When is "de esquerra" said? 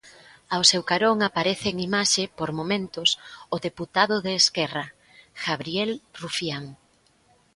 4.25-4.85